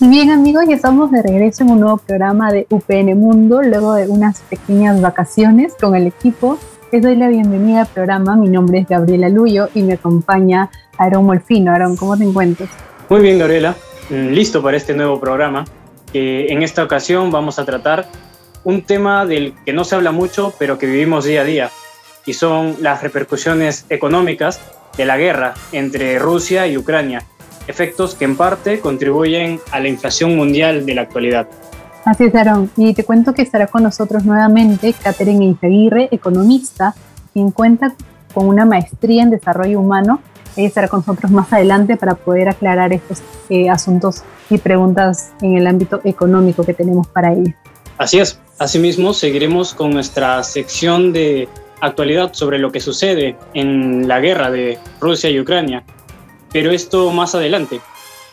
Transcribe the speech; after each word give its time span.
Bien 0.00 0.30
amigos, 0.30 0.62
ya 0.68 0.76
estamos 0.76 1.10
de 1.10 1.22
regreso 1.22 1.64
en 1.64 1.70
un 1.70 1.80
nuevo 1.80 1.96
programa 1.96 2.52
de 2.52 2.68
UPN 2.70 3.18
Mundo, 3.18 3.62
luego 3.62 3.94
de 3.94 4.06
unas 4.06 4.42
pequeñas 4.42 5.00
vacaciones 5.00 5.74
con 5.74 5.96
el 5.96 6.06
equipo. 6.06 6.56
Les 6.92 7.02
doy 7.02 7.16
la 7.16 7.26
bienvenida 7.26 7.80
al 7.80 7.88
programa, 7.88 8.36
mi 8.36 8.48
nombre 8.48 8.78
es 8.78 8.86
Gabriela 8.86 9.28
Luyo 9.28 9.68
y 9.74 9.82
me 9.82 9.94
acompaña 9.94 10.70
Aaron 10.98 11.26
Molfino. 11.26 11.72
Aaron, 11.72 11.96
¿cómo 11.96 12.16
te 12.16 12.22
encuentras? 12.22 12.70
Muy 13.08 13.22
bien 13.22 13.40
Gabriela, 13.40 13.74
mm, 14.08 14.28
listo 14.28 14.62
para 14.62 14.76
este 14.76 14.94
nuevo 14.94 15.18
programa. 15.18 15.64
en 16.14 16.62
esta 16.62 16.84
ocasión 16.84 17.32
vamos 17.32 17.58
a 17.58 17.64
tratar 17.64 18.06
un 18.62 18.82
tema 18.82 19.26
del 19.26 19.52
que 19.66 19.72
no 19.72 19.82
se 19.82 19.96
habla 19.96 20.12
mucho, 20.12 20.54
pero 20.60 20.78
que 20.78 20.86
vivimos 20.86 21.24
día 21.24 21.40
a 21.40 21.44
día, 21.44 21.70
y 22.24 22.34
son 22.34 22.76
las 22.80 23.02
repercusiones 23.02 23.84
económicas 23.90 24.60
de 24.96 25.04
la 25.04 25.18
guerra 25.18 25.54
entre 25.72 26.20
Rusia 26.20 26.68
y 26.68 26.78
Ucrania 26.78 27.24
efectos 27.68 28.14
que 28.14 28.24
en 28.24 28.36
parte 28.36 28.80
contribuyen 28.80 29.60
a 29.70 29.78
la 29.78 29.88
inflación 29.88 30.34
mundial 30.34 30.84
de 30.84 30.94
la 30.94 31.02
actualidad. 31.02 31.46
Así 32.04 32.24
es, 32.24 32.34
Aaron. 32.34 32.70
Y 32.76 32.94
te 32.94 33.04
cuento 33.04 33.34
que 33.34 33.42
estará 33.42 33.66
con 33.66 33.82
nosotros 33.82 34.24
nuevamente 34.24 34.94
Catherine 34.94 35.44
Izaguirre, 35.44 36.08
economista, 36.10 36.94
quien 37.32 37.50
cuenta 37.50 37.94
con 38.32 38.46
una 38.48 38.64
maestría 38.64 39.22
en 39.22 39.30
desarrollo 39.30 39.78
humano. 39.78 40.20
Ella 40.56 40.68
estará 40.68 40.88
con 40.88 41.00
nosotros 41.00 41.30
más 41.30 41.52
adelante 41.52 41.96
para 41.96 42.14
poder 42.14 42.48
aclarar 42.48 42.92
estos 42.92 43.22
eh, 43.50 43.68
asuntos 43.68 44.24
y 44.50 44.58
preguntas 44.58 45.32
en 45.42 45.56
el 45.56 45.66
ámbito 45.66 46.00
económico 46.04 46.64
que 46.64 46.74
tenemos 46.74 47.06
para 47.08 47.32
ella. 47.32 47.54
Así 47.98 48.18
es. 48.18 48.40
Asimismo, 48.58 49.12
seguiremos 49.12 49.74
con 49.74 49.90
nuestra 49.90 50.42
sección 50.42 51.12
de 51.12 51.48
actualidad 51.80 52.32
sobre 52.32 52.58
lo 52.58 52.72
que 52.72 52.80
sucede 52.80 53.36
en 53.54 54.08
la 54.08 54.18
guerra 54.20 54.50
de 54.50 54.78
Rusia 55.00 55.30
y 55.30 55.38
Ucrania 55.38 55.84
pero 56.52 56.70
esto 56.70 57.10
más 57.10 57.34
adelante. 57.34 57.80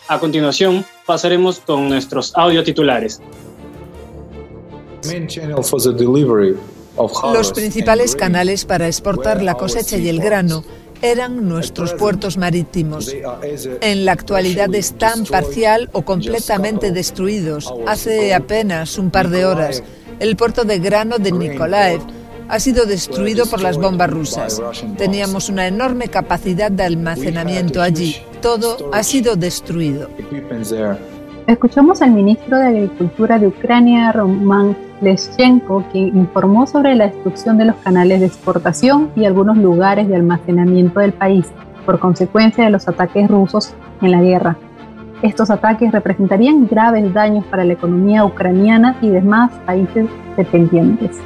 A 0.08 0.20
continuación, 0.20 0.86
pasaremos 1.06 1.60
con 1.60 1.90
nuestros 1.90 2.36
audio 2.36 2.64
titulares. 2.64 3.22
Los 7.34 7.52
principales 7.52 8.16
canales 8.16 8.66
para 8.66 8.88
exportar 8.88 9.42
la 9.42 9.56
cosecha 9.56 9.98
y 9.98 10.10
el 10.10 10.20
grano 10.20 10.64
eran 11.02 11.48
nuestros 11.48 11.94
puertos 11.94 12.38
marítimos. 12.38 13.14
En 13.82 14.06
la 14.06 14.14
actualidad 14.14 14.74
están 14.74 15.26
parcial 15.26 15.90
o 15.92 16.04
completamente 16.04 16.92
destruidos. 16.92 17.74
Hace 17.86 18.34
apenas 18.34 18.98
un 18.98 19.12
par 19.12 19.30
de 19.30 19.46
horas, 19.46 19.84
el 20.20 20.36
puerto 20.36 20.64
de 20.64 20.80
grano 20.80 21.18
de 21.18 21.32
Nikolaev 21.32 22.02
ha 22.48 22.60
sido 22.60 22.86
destruido 22.86 23.46
por 23.46 23.62
las 23.62 23.78
bombas 23.78 24.10
rusas. 24.10 24.62
Teníamos 24.98 25.50
una 25.50 25.68
enorme 25.68 26.08
capacidad 26.08 26.72
de 26.72 26.84
almacenamiento 26.84 27.82
allí. 27.82 28.16
Todo 28.42 28.92
ha 28.94 29.04
sido 29.04 29.36
destruido. 29.36 30.10
Escuchamos 31.48 32.02
al 32.02 32.12
ministro 32.12 32.58
de 32.58 32.68
Agricultura 32.68 33.38
de 33.38 33.48
Ucrania, 33.48 34.12
Roman 34.12 34.76
Leschenko, 35.02 35.84
quien 35.92 36.18
informó 36.18 36.66
sobre 36.66 36.96
la 36.96 37.08
destrucción 37.08 37.58
de 37.58 37.66
los 37.66 37.76
canales 37.78 38.20
de 38.20 38.26
exportación 38.26 39.12
y 39.16 39.26
algunos 39.26 39.58
lugares 39.58 40.08
de 40.08 40.16
almacenamiento 40.16 41.00
del 41.00 41.14
país 41.14 41.46
por 41.86 42.00
consecuencia 42.00 42.66
de 42.66 42.72
los 42.72 42.88
ataques 42.88 43.28
rusos 43.30 43.74
en 44.02 44.12
la 44.12 44.22
guerra. 44.22 44.58
Estos 45.22 45.50
ataques 45.50 45.92
representarían 45.92 46.68
graves 46.68 47.14
daños 47.14 47.46
para 47.46 47.64
la 47.64 47.74
economía 47.74 48.25
ucraniana 48.25 48.98
y 49.02 49.09
demás 49.09 49.52
países 49.66 50.08
dependientes. 50.36 51.19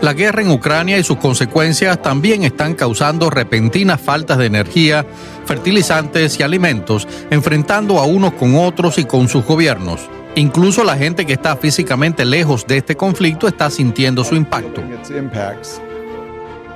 La 0.00 0.12
guerra 0.12 0.42
en 0.42 0.50
Ucrania 0.50 0.98
y 0.98 1.04
sus 1.04 1.18
consecuencias 1.18 2.00
también 2.00 2.44
están 2.44 2.74
causando 2.74 3.28
repentinas 3.28 4.00
faltas 4.00 4.38
de 4.38 4.46
energía, 4.46 5.04
fertilizantes 5.46 6.38
y 6.38 6.42
alimentos, 6.42 7.08
enfrentando 7.30 7.98
a 7.98 8.06
unos 8.06 8.34
con 8.34 8.54
otros 8.56 8.98
y 8.98 9.04
con 9.04 9.28
sus 9.28 9.44
gobiernos. 9.44 10.08
Incluso 10.36 10.84
la 10.84 10.96
gente 10.96 11.26
que 11.26 11.32
está 11.32 11.56
físicamente 11.56 12.24
lejos 12.24 12.66
de 12.66 12.76
este 12.76 12.96
conflicto 12.96 13.48
está 13.48 13.70
sintiendo 13.70 14.22
su 14.22 14.36
impacto. 14.36 14.82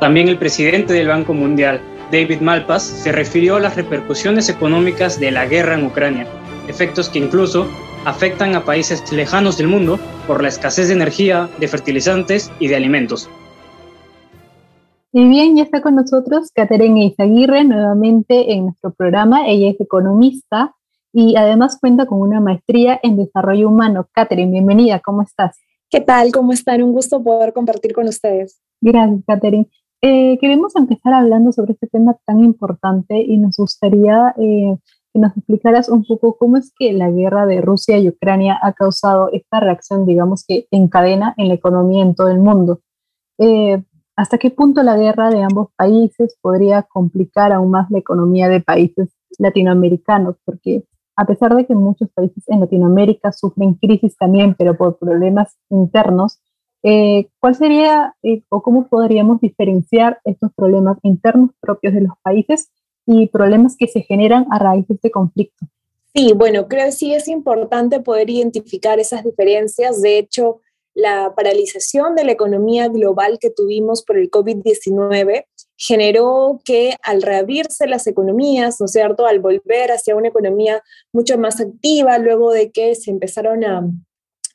También 0.01 0.29
el 0.29 0.39
presidente 0.39 0.93
del 0.95 1.07
Banco 1.07 1.33
Mundial, 1.33 1.81
David 2.11 2.41
Malpass, 2.41 2.83
se 2.83 3.13
refirió 3.13 3.57
a 3.57 3.61
las 3.61 3.77
repercusiones 3.77 4.49
económicas 4.49 5.21
de 5.21 5.31
la 5.31 5.47
guerra 5.47 5.75
en 5.75 5.87
Ucrania, 5.87 6.27
efectos 6.67 7.09
que 7.09 7.21
incluso 7.21 7.69
afectan 8.05 8.55
a 8.55 8.65
países 8.65 9.13
lejanos 9.13 9.59
del 9.59 9.69
mundo 9.69 9.99
por 10.27 10.43
la 10.43 10.49
escasez 10.49 10.89
de 10.89 10.95
energía, 10.95 11.49
de 11.59 11.69
fertilizantes 11.69 12.51
y 12.59 12.69
de 12.69 12.77
alimentos. 12.77 13.29
Y 15.13 15.29
bien, 15.29 15.57
ya 15.57 15.65
está 15.65 15.83
con 15.83 15.95
nosotros 15.95 16.51
Caterina 16.55 17.05
Izaguirre 17.05 17.65
nuevamente 17.65 18.53
en 18.53 18.65
nuestro 18.65 18.93
programa. 18.93 19.47
Ella 19.47 19.71
es 19.71 19.81
economista 19.81 20.75
y 21.13 21.37
además 21.37 21.79
cuenta 21.79 22.07
con 22.07 22.21
una 22.21 22.41
maestría 22.41 22.99
en 23.03 23.19
desarrollo 23.19 23.69
humano. 23.69 24.09
Caterina, 24.13 24.53
bienvenida, 24.53 25.01
¿cómo 25.01 25.23
estás? 25.23 25.59
¿Qué 25.91 26.01
tal? 26.01 26.33
¿Cómo 26.33 26.53
están? 26.53 26.83
Un 26.83 26.93
gusto 26.93 27.23
poder 27.23 27.53
compartir 27.53 27.93
con 27.93 28.09
ustedes. 28.09 28.63
Gracias, 28.81 29.21
Caterina. 29.27 29.67
Eh, 30.01 30.39
queremos 30.41 30.75
empezar 30.75 31.13
hablando 31.13 31.53
sobre 31.53 31.75
este 31.75 31.87
tema 31.87 32.17
tan 32.25 32.43
importante 32.43 33.21
y 33.23 33.37
nos 33.37 33.57
gustaría 33.57 34.35
eh, 34.39 34.77
que 35.13 35.21
nos 35.21 35.37
explicaras 35.37 35.89
un 35.89 36.05
poco 36.05 36.37
cómo 36.37 36.57
es 36.57 36.73
que 36.79 36.93
la 36.93 37.11
guerra 37.11 37.47
de 37.47 37.61
Rusia 37.61 37.99
y 37.99 38.09
Ucrania 38.09 38.59
ha 38.63 38.73
causado 38.73 39.31
esta 39.33 39.61
reacción, 39.61 40.07
digamos 40.07 40.45
que 40.47 40.67
en 40.71 40.89
cadena 40.89 41.35
en 41.37 41.49
la 41.49 41.55
economía 41.55 42.03
en 42.03 42.15
todo 42.15 42.29
el 42.29 42.39
mundo. 42.39 42.81
Eh, 43.39 43.83
¿Hasta 44.17 44.39
qué 44.39 44.51
punto 44.51 44.83
la 44.83 44.97
guerra 44.97 45.31
de 45.31 45.43
ambos 45.43 45.69
países 45.77 46.37
podría 46.41 46.83
complicar 46.83 47.53
aún 47.53 47.71
más 47.71 47.91
la 47.91 47.99
economía 47.99 48.49
de 48.49 48.61
países 48.61 49.11
latinoamericanos? 49.39 50.37
Porque 50.45 50.85
a 51.17 51.27
pesar 51.27 51.55
de 51.57 51.67
que 51.67 51.75
muchos 51.75 52.11
países 52.11 52.45
en 52.49 52.61
Latinoamérica 52.61 53.33
sufren 53.33 53.75
crisis 53.75 54.17
también, 54.17 54.55
pero 54.57 54.77
por 54.77 54.99
problemas 54.99 55.57
internos, 55.71 56.41
eh, 56.83 57.29
¿cuál 57.39 57.55
sería 57.55 58.15
eh, 58.23 58.43
o 58.49 58.63
cómo 58.63 58.89
podríamos 58.89 59.41
diferenciar 59.41 60.21
estos 60.25 60.53
problemas 60.55 60.99
internos 61.03 61.51
propios 61.61 61.95
de 61.95 62.03
los 62.03 62.15
países 62.23 62.71
y 63.07 63.29
problemas 63.29 63.77
que 63.77 63.89
se 63.89 64.03
generan 64.03 64.47
a 64.51 64.59
raíz 64.59 64.87
de 64.89 64.95
este 64.95 65.11
conflicto. 65.11 65.67
Sí, 66.15 66.33
bueno, 66.35 66.69
creo 66.69 66.87
que 66.87 66.93
sí 66.93 67.15
es 67.15 67.27
importante 67.29 68.01
poder 68.01 68.29
identificar 68.29 69.01
esas 69.01 69.25
diferencias. 69.25 70.03
De 70.03 70.19
hecho, 70.19 70.61
la 70.95 71.35
paralización 71.35 72.15
de 72.15 72.25
la 72.25 72.33
economía 72.33 72.89
global 72.89 73.39
que 73.41 73.51
tuvimos 73.51 74.03
por 74.03 74.19
el 74.19 74.31
COVID-19 74.31 75.47
generó 75.77 76.61
que 76.65 76.97
al 77.03 77.23
reabrirse 77.23 77.87
las 77.87 78.07
economías, 78.07 78.79
¿no 78.79 78.87
es 78.87 78.93
cierto?, 78.93 79.27
al 79.27 79.41
volver 79.41 79.91
hacia 79.91 80.15
una 80.15 80.29
economía 80.29 80.83
mucho 81.13 81.39
más 81.39 81.61
activa, 81.61 82.19
luego 82.19 82.53
de 82.53 82.71
que 82.71 82.95
se 82.95 83.11
empezaron 83.11 83.65
a, 83.65 83.89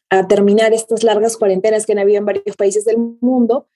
a 0.09 0.27
terminar 0.27 0.73
estas 0.73 1.03
largas 1.03 1.37
cuarentenas 1.37 1.85
que 1.85 1.93
han 1.93 1.99
habido 1.99 2.19
en 2.19 2.25
varios 2.25 2.55
países 2.55 2.85
del 2.85 2.97
mundo, 2.97 3.67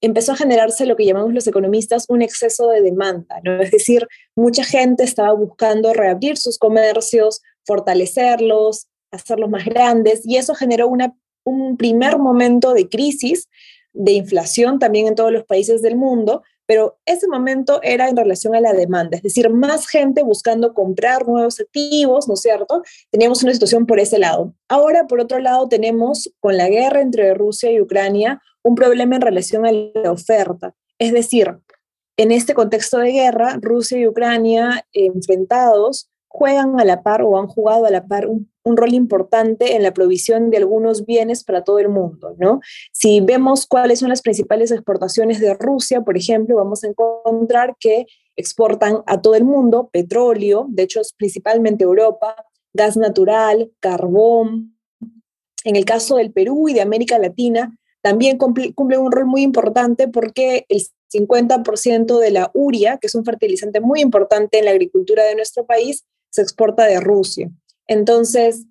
empezó 0.00 0.32
a 0.32 0.36
generarse 0.36 0.86
lo 0.86 0.96
que 0.96 1.04
llamamos 1.04 1.34
los 1.34 1.46
economistas 1.46 2.06
un 2.08 2.22
exceso 2.22 2.68
de 2.68 2.82
demanda, 2.82 3.40
¿no? 3.42 3.60
Es 3.60 3.70
decir, 3.70 4.06
mucha 4.36 4.64
gente 4.64 5.04
estaba 5.04 5.32
buscando 5.32 5.92
reabrir 5.92 6.36
sus 6.36 6.58
comercios, 6.58 7.42
fortalecerlos, 7.66 8.88
hacerlos 9.10 9.50
más 9.50 9.64
grandes, 9.64 10.22
y 10.24 10.36
eso 10.36 10.54
generó 10.54 10.88
una, 10.88 11.14
un 11.44 11.76
primer 11.76 12.18
momento 12.18 12.74
de 12.74 12.88
crisis, 12.88 13.48
de 13.92 14.12
inflación 14.12 14.78
también 14.78 15.06
en 15.08 15.14
todos 15.14 15.32
los 15.32 15.44
países 15.44 15.82
del 15.82 15.96
mundo, 15.96 16.42
pero 16.66 16.98
ese 17.06 17.26
momento 17.26 17.80
era 17.82 18.10
en 18.10 18.16
relación 18.16 18.54
a 18.54 18.60
la 18.60 18.74
demanda, 18.74 19.16
es 19.16 19.22
decir, 19.22 19.48
más 19.48 19.88
gente 19.88 20.22
buscando 20.22 20.74
comprar 20.74 21.26
nuevos 21.26 21.58
activos, 21.58 22.28
¿no 22.28 22.34
es 22.34 22.42
cierto? 22.42 22.82
Teníamos 23.10 23.42
una 23.42 23.54
situación 23.54 23.86
por 23.86 23.98
ese 23.98 24.18
lado. 24.18 24.52
Ahora, 24.68 25.06
por 25.06 25.18
otro 25.18 25.38
lado, 25.38 25.66
tenemos 25.68 26.30
con 26.40 26.58
la 26.58 26.68
guerra 26.68 27.00
entre 27.00 27.32
Rusia 27.32 27.72
y 27.72 27.80
Ucrania 27.80 28.42
un 28.68 28.74
problema 28.74 29.16
en 29.16 29.22
relación 29.22 29.66
a 29.66 29.72
la 29.72 30.12
oferta. 30.12 30.74
Es 30.98 31.12
decir, 31.12 31.58
en 32.16 32.32
este 32.32 32.54
contexto 32.54 32.98
de 32.98 33.12
guerra, 33.12 33.58
Rusia 33.60 33.98
y 33.98 34.06
Ucrania 34.06 34.84
enfrentados 34.92 36.10
juegan 36.26 36.78
a 36.78 36.84
la 36.84 37.02
par 37.02 37.22
o 37.22 37.38
han 37.38 37.46
jugado 37.46 37.86
a 37.86 37.90
la 37.90 38.06
par 38.06 38.26
un, 38.26 38.48
rol 38.64 38.92
importante 38.92 39.76
en 39.76 39.82
la 39.82 39.94
provisión 39.94 40.50
de 40.50 40.58
algunos 40.58 41.06
bienes 41.06 41.42
para 41.42 41.64
todo 41.64 41.78
el 41.78 41.88
mundo, 41.88 42.36
¿no? 42.38 42.60
Si 42.92 43.22
vemos 43.22 43.66
cuáles 43.66 44.00
son 44.00 44.10
las 44.10 44.20
principales 44.20 44.70
exportaciones 44.70 45.40
de 45.40 45.54
Rusia, 45.54 46.02
por 46.02 46.18
ejemplo, 46.18 46.56
vamos 46.56 46.84
a 46.84 46.88
encontrar 46.88 47.76
que 47.80 48.04
exportan 48.36 48.98
a 49.06 49.22
todo 49.22 49.36
el 49.36 49.44
mundo 49.44 49.88
petróleo, 49.90 50.66
de 50.68 50.82
hecho 50.82 51.00
principalmente 51.16 51.84
Europa, 51.84 52.36
gas 52.74 52.98
natural, 52.98 53.72
carbón. 53.80 54.76
En 55.64 55.76
el 55.76 55.86
caso 55.86 56.16
del 56.16 56.30
Perú 56.30 56.68
y 56.68 56.74
de 56.74 56.82
América 56.82 57.18
Latina, 57.18 57.74
también 58.02 58.38
cumple, 58.38 58.74
un 58.76 59.12
rol 59.12 59.26
muy 59.26 59.42
importante 59.42 60.08
porque 60.08 60.66
el 60.68 60.82
50% 61.12 62.18
de 62.18 62.30
la 62.30 62.50
uria, 62.54 62.98
que 62.98 63.06
es 63.06 63.14
un 63.14 63.24
fertilizante 63.24 63.80
muy 63.80 64.00
importante 64.00 64.58
en 64.58 64.66
la 64.66 64.70
agricultura 64.72 65.24
de 65.24 65.34
nuestro 65.34 65.66
país, 65.66 66.04
se 66.30 66.42
exporta 66.42 66.84
de 66.84 67.00
Rusia. 67.00 67.50
Entonces, 67.86 68.66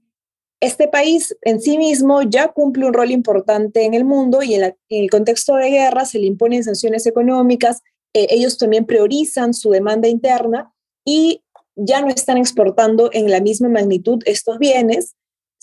este 0.59 0.87
país 0.87 1.35
en 1.41 1.61
sí 1.61 1.77
mismo 1.77 2.21
ya 2.23 2.47
cumple 2.49 2.87
un 2.87 2.93
rol 2.93 3.11
importante 3.11 3.83
en 3.83 3.93
el 3.93 4.05
mundo 4.05 4.41
y 4.41 4.55
en, 4.55 4.75
el 4.89 5.09
contexto 5.09 5.55
de 5.55 5.69
guerra 5.69 6.05
se 6.05 6.19
le 6.19 6.27
imponen 6.27 6.63
sanciones 6.63 7.05
económicas, 7.05 7.81
eh, 8.13 8.27
ellos 8.29 8.57
también 8.57 8.85
priorizan 8.85 9.53
su 9.53 9.69
demanda 9.69 10.07
interna 10.07 10.73
y 11.05 11.43
ya 11.75 12.01
no 12.01 12.09
están 12.09 12.37
exportando 12.37 13.09
en 13.13 13.29
la 13.29 13.39
misma 13.39 13.69
magnitud 13.69 14.19
estos 14.25 14.57
bienes. 14.57 15.15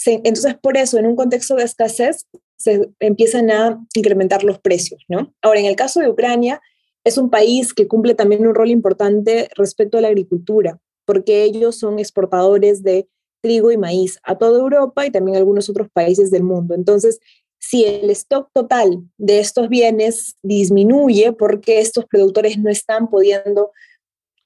Entonces, 0.06 0.56
por 0.60 0.76
eso, 0.76 0.98
en 0.98 1.06
un 1.06 1.16
contexto 1.16 1.56
de 1.56 1.64
escasez, 1.64 2.26
se 2.56 2.88
empiezan 3.00 3.50
a 3.50 3.84
incrementar 3.94 4.44
los 4.44 4.58
precios, 4.58 5.02
¿no? 5.08 5.34
Ahora, 5.42 5.60
en 5.60 5.66
el 5.66 5.76
caso 5.76 6.00
de 6.00 6.08
Ucrania, 6.08 6.60
es 7.04 7.18
un 7.18 7.30
país 7.30 7.74
que 7.74 7.86
cumple 7.86 8.14
también 8.14 8.46
un 8.46 8.54
rol 8.54 8.70
importante 8.70 9.48
respecto 9.56 9.98
a 9.98 10.00
la 10.00 10.08
agricultura, 10.08 10.80
porque 11.04 11.44
ellos 11.44 11.76
son 11.78 11.98
exportadores 11.98 12.82
de 12.82 13.08
trigo 13.42 13.70
y 13.70 13.76
maíz 13.76 14.18
a 14.22 14.38
toda 14.38 14.58
Europa 14.58 15.06
y 15.06 15.10
también 15.10 15.36
a 15.36 15.38
algunos 15.38 15.68
otros 15.68 15.88
países 15.92 16.30
del 16.30 16.44
mundo. 16.44 16.74
Entonces, 16.74 17.20
si 17.58 17.84
el 17.84 18.10
stock 18.10 18.48
total 18.52 19.02
de 19.18 19.40
estos 19.40 19.68
bienes 19.68 20.36
disminuye 20.42 21.32
porque 21.32 21.80
estos 21.80 22.06
productores 22.06 22.58
no 22.58 22.70
están 22.70 23.08
pudiendo 23.08 23.70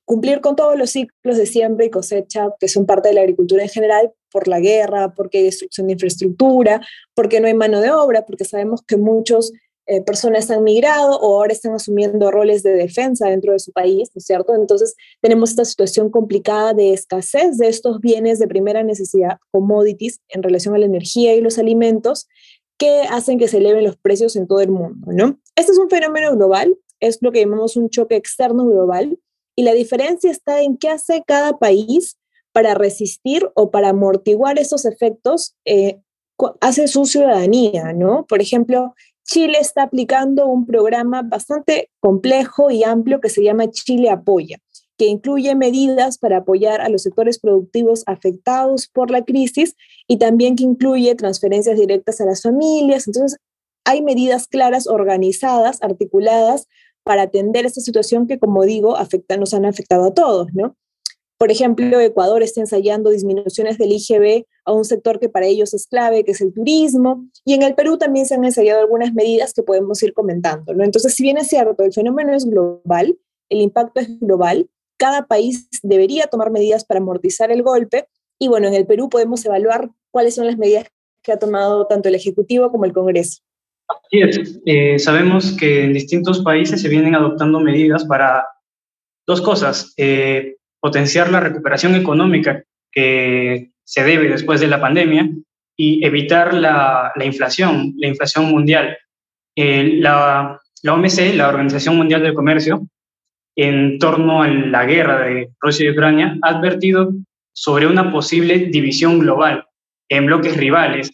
cumplir 0.05 0.41
con 0.41 0.57
todos 0.57 0.77
los 0.77 0.91
ciclos 0.91 1.37
de 1.37 1.47
siembra 1.47 1.85
y 1.85 1.91
cosecha 1.91 2.49
que 2.59 2.69
son 2.69 2.87
parte 2.87 3.09
de 3.09 3.15
la 3.15 3.21
agricultura 3.21 3.63
en 3.63 3.69
general 3.69 4.13
por 4.31 4.49
la 4.49 4.61
guerra, 4.61 5.15
porque 5.15 5.39
hay 5.39 5.45
destrucción 5.45 5.87
de 5.87 5.95
infraestructura, 5.95 6.81
porque 7.15 7.41
no 7.41 7.47
hay 7.47 7.55
mano 7.55 7.81
de 7.81 7.91
obra, 7.91 8.25
porque 8.25 8.45
sabemos 8.45 8.83
que 8.83 8.97
muchas 8.97 9.53
eh, 9.91 10.03
personas 10.03 10.51
han 10.51 10.65
migrado 10.65 11.19
o 11.19 11.39
ahora 11.39 11.55
están 11.55 11.73
asumiendo 11.73 12.31
roles 12.31 12.63
de 12.63 12.73
defensa 12.73 13.31
dentro 13.31 13.55
de 13.55 13.59
su 13.59 13.73
país, 13.73 14.11
¿no 14.15 14.19
es 14.19 14.27
cierto? 14.27 14.55
Entonces 14.55 14.95
tenemos 15.23 15.49
esta 15.49 15.65
situación 15.65 16.11
complicada 16.11 16.75
de 16.75 16.93
escasez 16.93 17.57
de 17.57 17.69
estos 17.69 17.99
bienes 18.01 18.39
de 18.39 18.47
primera 18.47 18.83
necesidad, 18.83 19.39
commodities, 19.51 20.21
en 20.29 20.43
relación 20.43 20.75
a 20.75 20.79
la 20.79 20.85
energía 20.85 21.35
y 21.35 21.41
los 21.41 21.59
alimentos, 21.59 22.29
que 22.77 23.01
hacen 23.09 23.39
que 23.39 23.49
se 23.49 23.57
eleven 23.57 23.83
los 23.83 23.97
precios 23.97 24.37
en 24.37 24.47
todo 24.47 24.61
el 24.61 24.71
mundo, 24.71 25.11
¿no? 25.11 25.41
Este 25.57 25.73
es 25.73 25.79
un 25.79 25.89
fenómeno 25.89 26.37
global, 26.37 26.77
es 27.01 27.19
lo 27.23 27.33
que 27.33 27.41
llamamos 27.41 27.77
un 27.79 27.89
choque 27.89 28.17
externo 28.17 28.67
global, 28.67 29.19
y 29.57 29.63
la 29.63 29.73
diferencia 29.73 30.31
está 30.31 30.61
en 30.61 30.77
qué 30.77 30.91
hace 30.91 31.25
cada 31.27 31.59
país 31.59 32.19
para 32.59 32.75
resistir 32.75 33.49
o 33.55 33.71
para 33.71 33.91
amortiguar 33.91 34.59
esos 34.59 34.85
efectos, 34.85 35.55
eh, 35.65 36.01
hace 36.61 36.89
su 36.89 37.05
ciudadanía, 37.05 37.93
¿no? 37.93 38.27
Por 38.27 38.43
ejemplo, 38.43 38.97
Chile 39.23 39.59
está 39.61 39.85
aplicando 39.85 40.49
un 40.49 40.67
programa 40.67 41.23
bastante 41.23 41.89
complejo 42.01 42.73
y 42.73 42.83
amplio 42.83 43.21
que 43.21 43.29
se 43.29 43.45
llama 43.45 43.71
Chile 43.71 44.11
Apoya, 44.11 44.59
que 44.97 45.07
incluye 45.07 45.55
medidas 45.55 46.19
para 46.19 46.39
apoyar 46.39 46.81
a 46.81 46.89
los 46.89 47.05
sectores 47.05 47.39
productivos 47.39 48.03
afectados 48.07 48.89
por 48.89 49.13
la 49.13 49.23
crisis 49.25 49.77
y 50.09 50.17
también 50.17 50.57
que 50.57 50.65
incluye 50.65 51.15
transferencias 51.15 51.79
directas 51.79 52.21
a 52.21 52.25
las 52.25 52.43
familias. 52.43 53.07
Entonces, 53.07 53.39
hay 53.85 54.03
medidas 54.03 54.49
claras, 54.49 54.89
organizadas, 54.89 55.81
articuladas 55.81 56.67
para 57.05 57.23
atender 57.23 57.67
esta 57.67 57.81
situación 57.81 58.27
que, 58.27 58.41
como 58.41 58.65
digo, 58.65 58.97
afecta, 58.97 59.37
nos 59.37 59.55
han 59.55 59.65
afectado 59.65 60.07
a 60.07 60.13
todos, 60.13 60.49
¿no? 60.55 60.75
Por 61.39 61.53
ejemplo, 61.53 62.01
Ecuador 62.01 62.43
está 62.43 62.61
ensayando 62.61 63.11
disminuciones 63.11 63.79
del 63.79 63.93
IGB 63.93 64.45
a 64.65 64.73
un 64.73 64.85
sector 64.85 65.21
que 65.21 65.29
para 65.29 65.47
ellos 65.47 65.73
es 65.73 65.87
clave, 65.87 66.25
que 66.25 66.33
es 66.33 66.41
el 66.41 66.53
turismo, 66.53 67.27
y 67.45 67.55
en 67.55 67.63
el 67.63 67.77
Perú 67.77 67.97
también 67.97 68.27
se 68.27 68.35
han 68.35 68.45
ensayado 68.45 68.81
algunas 68.81 69.15
medidas 69.15 69.55
que 69.55 69.63
podemos 69.63 70.03
ir 70.03 70.13
comentando, 70.13 70.75
¿no? 70.75 70.83
Entonces, 70.83 71.15
si 71.15 71.23
bien 71.23 71.39
es 71.39 71.47
cierto, 71.47 71.85
el 71.85 71.93
fenómeno 71.93 72.35
es 72.35 72.45
global, 72.45 73.17
el 73.49 73.61
impacto 73.61 74.01
es 74.01 74.19
global, 74.19 74.69
cada 74.97 75.27
país 75.27 75.69
debería 75.85 76.27
tomar 76.27 76.51
medidas 76.51 76.85
para 76.85 76.99
amortizar 76.99 77.53
el 77.53 77.63
golpe, 77.63 78.09
y 78.41 78.49
bueno, 78.49 78.67
en 78.67 78.75
el 78.75 78.87
Perú 78.87 79.09
podemos 79.09 79.45
evaluar 79.45 79.91
cuáles 80.11 80.35
son 80.35 80.47
las 80.47 80.59
medidas 80.59 80.87
que 81.23 81.33
ha 81.33 81.39
tomado 81.39 81.87
tanto 81.87 82.09
el 82.09 82.17
Ejecutivo 82.17 82.71
como 82.73 82.85
el 82.85 82.93
Congreso. 82.93 83.43
Así 83.89 84.21
es. 84.21 84.61
Eh, 84.67 84.99
sabemos 84.99 85.57
que 85.57 85.85
en 85.85 85.93
distintos 85.93 86.43
países 86.43 86.83
se 86.83 86.89
vienen 86.89 87.15
adoptando 87.15 87.61
medidas 87.61 88.05
para 88.05 88.45
dos 89.27 89.41
cosas. 89.41 89.95
Eh, 89.97 90.58
potenciar 90.81 91.31
la 91.31 91.41
recuperación 91.41 91.95
económica 91.95 92.63
que 92.91 93.71
se 93.85 94.05
debe 94.05 94.29
después 94.29 94.61
de 94.61 94.67
la 94.69 94.81
pandemia 94.81 95.29
y 95.77 96.05
evitar 96.05 96.55
la, 96.55 97.13
inflación, 97.23 97.95
la 97.97 98.09
inflación 98.09 98.47
mundial. 98.47 98.97
Eh, 99.57 99.99
la, 100.01 100.61
la 100.83 100.95
OMC, 100.95 101.35
la 101.35 101.49
Organización 101.49 101.97
Mundial 101.97 102.23
del 102.23 102.35
Comercio, 102.35 102.87
en 103.57 103.99
torno 103.99 104.43
a 104.43 104.49
la 104.49 104.85
guerra 104.85 105.21
de 105.21 105.51
Rusia 105.61 105.87
y 105.87 105.91
Ucrania, 105.91 106.39
ha 106.43 106.51
advertido 106.51 107.13
sobre 107.53 107.87
una 107.87 108.13
posible 108.13 108.59
división 108.59 109.19
global 109.19 109.67
en 110.09 110.27
bloques 110.27 110.57
rivales 110.57 111.13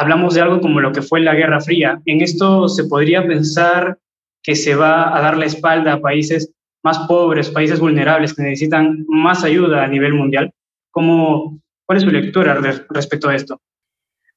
hablamos 0.00 0.34
de 0.34 0.40
algo 0.40 0.60
como 0.60 0.80
lo 0.80 0.92
que 0.92 1.02
fue 1.02 1.20
la 1.20 1.34
Guerra 1.34 1.60
Fría. 1.60 2.00
En 2.06 2.22
esto 2.22 2.68
se 2.68 2.84
podría 2.84 3.26
pensar 3.26 3.98
que 4.42 4.56
se 4.56 4.74
va 4.74 5.16
a 5.16 5.20
dar 5.20 5.36
la 5.36 5.44
espalda 5.44 5.94
a 5.94 6.00
países 6.00 6.52
más 6.82 6.98
pobres, 7.06 7.50
países 7.50 7.80
vulnerables 7.80 8.34
que 8.34 8.42
necesitan 8.42 9.04
más 9.08 9.44
ayuda 9.44 9.84
a 9.84 9.88
nivel 9.88 10.14
mundial. 10.14 10.52
¿Cómo, 10.90 11.60
¿Cuál 11.86 11.98
es 11.98 12.04
su 12.04 12.10
lectura 12.10 12.54
respecto 12.88 13.28
a 13.28 13.34
esto? 13.34 13.60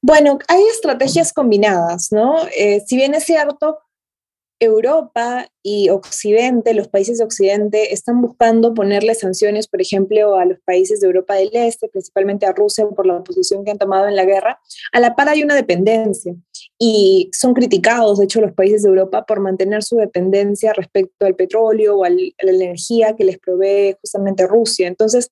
Bueno, 0.02 0.38
hay 0.48 0.62
estrategias 0.64 1.32
combinadas, 1.32 2.08
¿no? 2.12 2.36
Eh, 2.56 2.80
si 2.86 2.96
bien 2.96 3.14
es 3.14 3.24
cierto, 3.24 3.78
Europa 4.64 5.46
y 5.62 5.88
Occidente, 5.88 6.74
los 6.74 6.88
países 6.88 7.18
de 7.18 7.24
Occidente, 7.24 7.94
están 7.94 8.20
buscando 8.20 8.74
ponerle 8.74 9.14
sanciones, 9.14 9.66
por 9.66 9.80
ejemplo, 9.80 10.36
a 10.36 10.44
los 10.44 10.58
países 10.64 11.00
de 11.00 11.06
Europa 11.06 11.34
del 11.34 11.50
Este, 11.52 11.88
principalmente 11.88 12.46
a 12.46 12.52
Rusia 12.52 12.86
por 12.88 13.06
la 13.06 13.22
posición 13.22 13.64
que 13.64 13.70
han 13.70 13.78
tomado 13.78 14.08
en 14.08 14.16
la 14.16 14.24
guerra. 14.24 14.60
A 14.92 15.00
la 15.00 15.14
par 15.14 15.28
hay 15.28 15.42
una 15.42 15.54
dependencia 15.54 16.34
y 16.78 17.30
son 17.32 17.54
criticados, 17.54 18.18
de 18.18 18.24
hecho, 18.24 18.40
los 18.40 18.52
países 18.52 18.82
de 18.82 18.88
Europa 18.88 19.24
por 19.24 19.40
mantener 19.40 19.82
su 19.82 19.96
dependencia 19.96 20.72
respecto 20.72 21.26
al 21.26 21.36
petróleo 21.36 21.96
o 21.96 22.04
a 22.04 22.10
la 22.10 22.32
energía 22.38 23.14
que 23.16 23.24
les 23.24 23.38
provee 23.38 23.96
justamente 24.00 24.46
Rusia. 24.46 24.88
Entonces, 24.88 25.30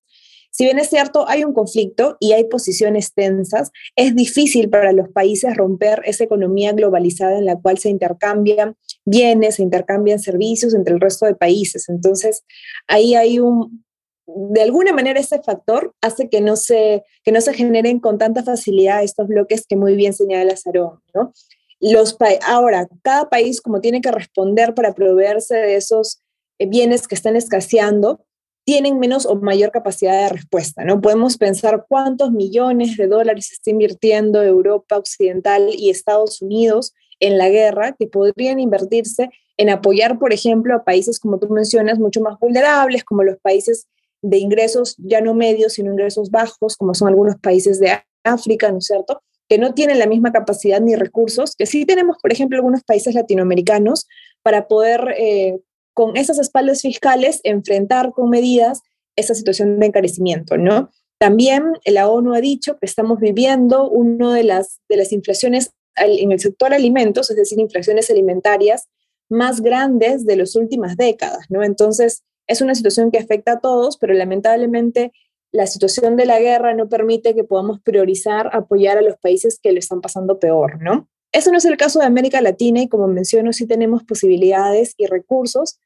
si 0.53 0.65
bien 0.65 0.79
es 0.79 0.91
cierto, 0.91 1.27
hay 1.29 1.45
un 1.45 1.55
conflicto 1.55 2.19
y 2.21 2.33
hay 2.33 2.45
posiciones 2.45 3.15
tensas, 3.15 3.73
es 3.97 4.15
difícil 4.15 4.69
para 4.69 4.93
los 4.93 5.09
países 5.09 5.57
romper 5.57 6.03
esa 6.05 6.25
economía 6.25 6.73
globalizada 6.73 7.39
en 7.39 7.47
la 7.47 7.59
cual 7.59 7.79
se 7.79 7.89
intercambian 7.89 8.77
bienes, 9.07 9.57
se 9.57 9.63
intercambian 9.63 10.19
servicios 10.19 10.75
entre 10.75 10.93
el 10.93 11.01
resto 11.01 11.25
de 11.25 11.35
países. 11.35 11.89
Entonces, 11.89 12.45
ahí 12.87 13.15
hay 13.15 13.39
un, 13.39 13.83
de 14.27 14.61
alguna 14.61 14.93
manera 14.93 15.21
ese 15.21 15.43
factor 15.43 15.95
hace 16.03 16.29
que 16.29 16.43
no 16.43 16.57
se, 16.57 17.03
que 17.25 17.33
no 17.33 17.41
se 17.41 17.55
generen 17.55 17.99
con 17.99 18.19
tanta 18.19 18.43
facilidad 18.43 19.03
estos 19.03 19.29
bloques 19.29 19.67
que 19.67 19.77
muy 19.77 19.97
bien 19.97 20.13
señala 20.13 20.55
Sarón, 20.57 21.01
¿no? 21.15 21.33
Los 21.81 22.17
ahora, 22.47 22.89
cada 23.03 23.31
país 23.31 23.63
como 23.63 23.81
tiene 23.81 24.03
que 24.03 24.13
responder 24.13 24.75
para 24.75 24.95
proveerse 24.95 25.57
de 25.57 25.77
esos 25.77 26.23
eh, 26.59 26.67
bienes 26.67 27.09
que 27.09 27.15
están 27.15 27.37
escaseando, 27.37 28.25
tienen 28.65 28.99
menos 28.99 29.27
o 29.27 29.35
mayor 29.37 29.73
capacidad 29.73 30.23
de 30.23 30.29
respuesta, 30.29 30.85
¿no? 30.85 31.01
Podemos 31.01 31.37
pensar 31.37 31.87
cuántos 31.89 32.31
millones 32.31 32.97
de 32.97 33.09
dólares 33.09 33.51
está 33.53 33.71
invirtiendo 33.71 34.43
Europa 34.43 34.99
Occidental 34.99 35.69
y 35.77 35.91
Estados 35.91 36.43
Unidos 36.43 36.95
en 37.19 37.39
la 37.39 37.49
guerra 37.49 37.97
que 37.99 38.07
podrían 38.07 38.61
invertirse 38.61 39.31
en 39.57 39.71
apoyar, 39.71 40.19
por 40.19 40.33
ejemplo, 40.33 40.75
a 40.75 40.85
países, 40.85 41.19
como 41.19 41.39
tú 41.39 41.49
mencionas, 41.49 41.99
mucho 41.99 42.21
más 42.21 42.39
vulnerables, 42.39 43.05
como 43.05 43.23
los 43.23 43.39
países 43.39 43.87
de 44.23 44.39
ingresos 44.39 44.97
ya 44.99 45.21
no 45.21 45.35
medios, 45.35 45.75
sino 45.75 45.93
ingresos 45.93 46.31
bajos, 46.31 46.77
como 46.77 46.95
son 46.95 47.09
algunos 47.09 47.37
países 47.37 47.81
de 47.81 48.01
África, 48.25 48.71
¿no 48.71 48.79
es 48.79 48.87
cierto? 48.87 49.23
Que 49.49 49.59
no 49.59 49.75
tienen 49.75 49.99
la 49.99 50.07
misma 50.07 50.33
capacidad 50.33 50.81
ni 50.81 50.95
recursos, 50.95 51.57
que 51.57 51.67
sí 51.67 51.85
tenemos, 51.85 52.17
por 52.23 52.33
ejemplo, 52.33 52.57
algunos 52.57 52.83
países 52.85 53.15
latinoamericanos 53.15 54.07
para 54.43 54.69
poder 54.69 55.15
eh, 55.19 55.59
con 55.95 56.17
esas 56.17 56.39
espaldas 56.39 56.83
fiscales 56.83 57.41
enfrentar 57.45 58.13
con 58.13 58.31
medidas 58.31 58.83
esa 59.17 59.35
situación 59.35 59.79
de 59.79 59.87
encarecimiento, 59.87 60.57
¿no? 60.57 60.91
También 61.19 61.65
la 61.85 62.09
ONU 62.09 62.35
ha 62.35 62.41
dicho 62.41 62.79
que 62.79 62.87
estamos 62.87 63.21
viviendo 63.21 63.89
una 63.89 64.35
de 64.35 64.43
las, 64.43 64.81
de 64.89 64.97
las 64.97 65.13
inflaciones 65.13 65.71
en 65.97 66.33
el 66.33 66.41
sector 66.41 66.75
alimentos, 66.75 67.31
es 67.31 67.37
decir, 67.37 67.61
inflaciones 67.61 68.11
alimentarias 68.11 68.89
más 69.29 69.61
grandes 69.61 70.27
de 70.27 70.37
las 70.37 70.57
últimas 70.57 70.97
décadas, 70.97 71.47
¿no? 71.49 71.63
Entonces, 71.63 72.25
es 72.47 72.61
una 72.61 72.75
situación 72.75 73.11
que 73.11 73.19
afecta 73.19 73.53
a 73.53 73.61
todos, 73.61 73.99
pero 73.99 74.15
lamentablemente 74.15 75.13
la 75.53 75.67
situación 75.67 76.17
de 76.17 76.27
la 76.27 76.41
guerra 76.41 76.75
no 76.75 76.89
permite 76.89 77.35
que 77.35 77.45
podamos 77.45 77.81
priorizar 77.81 78.51
apoyar 78.53 78.99
a 78.99 79.03
los 79.03 79.17
países 79.19 79.59
que 79.63 79.73
lo 79.73 79.79
están 79.79 80.01
pasando 80.01 80.39
peor, 80.39 80.83
¿no? 80.83 81.09
Eso 81.33 81.51
no 81.51 81.59
es 81.59 81.65
el 81.65 81.77
caso 81.79 81.99
de 81.99 82.05
América 82.05 82.41
Latina 82.41 82.83
y 82.83 82.89
como 82.89 83.09
menciono, 83.09 83.53
sí 83.53 83.67
tenemos 83.67 84.05
posibilidades 84.05 84.95
y 84.99 85.07
recursos 85.07 85.79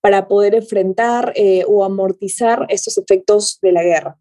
para 0.00 0.28
poder 0.28 0.54
enfrentar 0.54 1.32
eh, 1.36 1.64
o 1.68 1.84
amortizar 1.84 2.66
estos 2.68 2.98
efectos 2.98 3.58
de 3.62 3.72
la 3.72 3.82
guerra. 3.82 4.18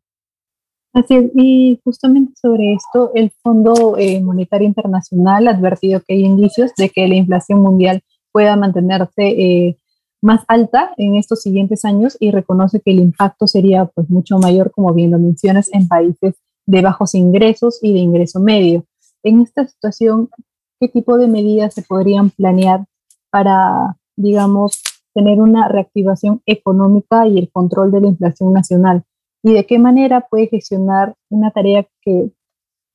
Así 0.93 1.15
es, 1.15 1.31
y 1.33 1.79
justamente 1.83 2.33
sobre 2.39 2.73
esto, 2.73 3.11
el 3.15 3.31
Fondo 3.41 3.97
eh, 3.97 4.21
Monetario 4.21 4.67
Internacional 4.67 5.47
ha 5.47 5.51
advertido 5.51 6.01
que 6.01 6.13
hay 6.13 6.23
indicios 6.23 6.71
de 6.77 6.89
que 6.89 7.07
la 7.07 7.15
inflación 7.15 7.61
mundial 7.61 8.01
pueda 8.31 8.55
mantenerse 8.55 9.23
eh, 9.23 9.77
más 10.21 10.45
alta 10.47 10.93
en 10.97 11.15
estos 11.15 11.41
siguientes 11.41 11.83
años 11.83 12.15
y 12.19 12.31
reconoce 12.31 12.79
que 12.79 12.91
el 12.91 12.99
impacto 12.99 13.47
sería 13.47 13.85
pues 13.85 14.09
mucho 14.09 14.37
mayor, 14.37 14.71
como 14.71 14.93
bien 14.93 15.11
lo 15.11 15.19
mencionas, 15.19 15.69
en 15.73 15.87
países 15.87 16.35
de 16.65 16.81
bajos 16.81 17.15
ingresos 17.15 17.79
y 17.81 17.91
de 17.91 17.99
ingreso 17.99 18.39
medio. 18.39 18.85
En 19.23 19.41
esta 19.41 19.67
situación, 19.67 20.29
¿qué 20.83 20.89
tipo 20.89 21.17
de 21.17 21.27
medidas 21.27 21.73
se 21.73 21.81
podrían 21.81 22.29
planear 22.29 22.85
para, 23.29 23.95
digamos, 24.17 24.81
tener 25.13 25.39
una 25.39 25.69
reactivación 25.69 26.41
económica 26.45 27.25
y 27.25 27.39
el 27.39 27.49
control 27.49 27.89
de 27.89 28.01
la 28.01 28.07
inflación 28.07 28.51
nacional? 28.51 29.03
¿Y 29.43 29.53
de 29.53 29.65
qué 29.65 29.79
manera 29.79 30.27
puede 30.29 30.47
gestionar 30.47 31.15
una 31.29 31.51
tarea 31.51 31.87
que 32.01 32.31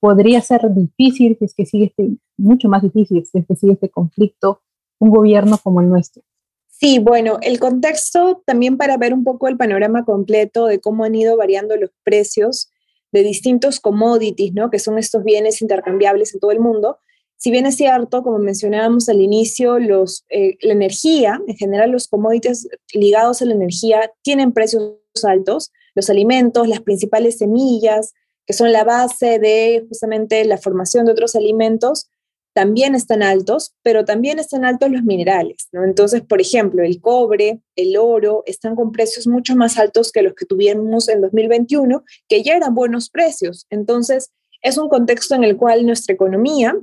podría 0.01 0.43
ser 0.43 0.71
difícil 0.75 1.37
si 1.39 1.47
es 1.47 1.55
que 1.55 1.65
sigue 1.65 1.85
este, 1.87 2.11
mucho 2.37 2.69
más 2.69 2.83
difícil 2.83 3.25
si 3.25 3.39
es 3.39 3.47
que 3.47 3.57
sigue 3.57 3.73
este 3.73 3.89
conflicto, 3.89 4.61
un 4.99 5.09
gobierno 5.09 5.57
como 5.57 5.81
el 5.81 5.89
nuestro? 5.89 6.23
Sí, 6.69 6.99
bueno, 6.99 7.39
el 7.41 7.59
contexto 7.59 8.43
también 8.45 8.77
para 8.77 8.99
ver 8.99 9.15
un 9.15 9.25
poco 9.25 9.49
el 9.49 9.57
panorama 9.57 10.05
completo 10.05 10.67
de 10.67 10.79
cómo 10.79 11.05
han 11.05 11.15
ido 11.15 11.39
variando 11.39 11.75
los 11.77 11.91
precios 12.05 12.71
de 13.13 13.23
distintos 13.23 13.81
commodities, 13.81 14.53
¿no? 14.53 14.71
Que 14.71 14.79
son 14.79 14.99
estos 14.99 15.25
bienes 15.25 15.63
intercambiables 15.63 16.35
en 16.35 16.41
todo 16.41 16.51
el 16.51 16.61
mundo. 16.61 16.99
Si 17.39 17.53
bien 17.53 17.67
es 17.67 17.77
cierto, 17.77 18.23
como 18.23 18.39
mencionábamos 18.39 19.09
al 19.09 19.21
inicio, 19.21 19.79
los, 19.79 20.25
eh, 20.29 20.57
la 20.61 20.73
energía, 20.73 21.41
en 21.47 21.57
general 21.57 21.93
los 21.93 22.09
commodities 22.09 22.69
ligados 22.93 23.41
a 23.41 23.45
la 23.45 23.55
energía 23.55 24.11
tienen 24.23 24.53
precios 24.53 24.93
altos, 25.23 25.71
los 25.95 26.11
alimentos, 26.11 26.67
las 26.69 26.81
principales 26.81 27.39
semillas, 27.39 28.13
que 28.45 28.55
son 28.55 28.73
la 28.73 28.83
base 28.83 29.39
de 29.39 29.85
justamente 29.89 30.45
la 30.45 30.59
formación 30.59 31.07
de 31.07 31.13
otros 31.13 31.37
alimentos, 31.37 32.11
también 32.55 32.97
están 32.97 33.23
altos, 33.23 33.73
pero 33.85 34.05
también 34.05 34.41
están 34.41 34.65
altos 34.65 34.91
los 34.91 35.05
minerales, 35.05 35.69
¿no? 35.71 35.85
Entonces, 35.85 36.23
por 36.23 36.41
ejemplo, 36.41 36.83
el 36.83 37.01
cobre, 37.01 37.61
el 37.77 37.97
oro, 37.97 38.43
están 38.47 38.75
con 38.75 38.91
precios 38.91 39.29
mucho 39.29 39.55
más 39.55 39.79
altos 39.79 40.11
que 40.11 40.23
los 40.23 40.35
que 40.35 40.45
tuvimos 40.45 41.09
en 41.09 41.21
2021, 41.21 42.03
que 42.29 42.43
ya 42.43 42.57
eran 42.57 42.75
buenos 42.75 43.11
precios. 43.11 43.67
Entonces, 43.71 44.33
es 44.61 44.77
un 44.77 44.89
contexto 44.89 45.37
en 45.37 45.45
el 45.45 45.57
cual 45.57 45.87
nuestra 45.87 46.15
economía, 46.15 46.75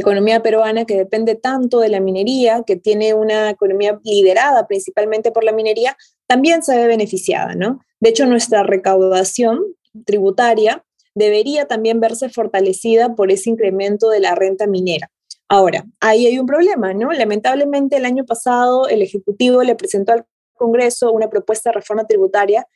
economía 0.00 0.42
peruana 0.42 0.84
que 0.84 0.96
depende 0.96 1.34
tanto 1.34 1.80
de 1.80 1.88
la 1.88 2.00
minería, 2.00 2.62
que 2.66 2.76
tiene 2.76 3.14
una 3.14 3.50
economía 3.50 4.00
liderada 4.04 4.66
principalmente 4.66 5.32
por 5.32 5.44
la 5.44 5.52
minería, 5.52 5.96
también 6.26 6.62
se 6.62 6.76
ve 6.76 6.86
beneficiada, 6.86 7.54
¿no? 7.54 7.80
De 8.00 8.10
hecho, 8.10 8.26
nuestra 8.26 8.62
recaudación 8.62 9.60
tributaria 10.06 10.84
debería 11.14 11.66
también 11.66 12.00
verse 12.00 12.30
fortalecida 12.30 13.14
por 13.14 13.30
ese 13.30 13.50
incremento 13.50 14.08
de 14.08 14.20
la 14.20 14.34
renta 14.34 14.66
minera. 14.66 15.10
Ahora, 15.48 15.84
ahí 16.00 16.26
hay 16.26 16.38
un 16.38 16.46
problema, 16.46 16.94
¿no? 16.94 17.12
Lamentablemente 17.12 17.96
el 17.96 18.06
año 18.06 18.24
pasado 18.24 18.88
el 18.88 19.02
Ejecutivo 19.02 19.62
le 19.62 19.74
presentó 19.74 20.12
al 20.12 20.24
Congreso 20.54 21.12
una 21.12 21.28
propuesta 21.28 21.70
de 21.70 21.74
reforma 21.74 22.06
tributaria 22.06 22.66